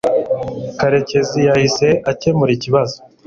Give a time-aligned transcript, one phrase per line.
[0.79, 2.97] Karekezi yahise akemura ikibazo